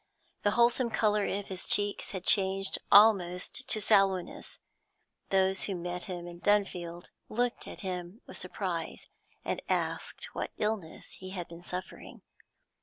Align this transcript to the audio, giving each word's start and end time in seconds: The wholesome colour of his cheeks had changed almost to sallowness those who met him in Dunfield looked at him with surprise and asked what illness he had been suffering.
The 0.41 0.49
wholesome 0.57 0.89
colour 0.89 1.25
of 1.27 1.49
his 1.49 1.67
cheeks 1.67 2.09
had 2.09 2.25
changed 2.25 2.79
almost 2.91 3.67
to 3.69 3.79
sallowness 3.79 4.57
those 5.29 5.65
who 5.65 5.75
met 5.75 6.05
him 6.05 6.25
in 6.27 6.39
Dunfield 6.41 7.11
looked 7.29 7.67
at 7.67 7.81
him 7.81 8.21
with 8.25 8.37
surprise 8.37 9.09
and 9.45 9.61
asked 9.69 10.33
what 10.33 10.53
illness 10.57 11.11
he 11.19 11.29
had 11.29 11.47
been 11.47 11.61
suffering. 11.61 12.23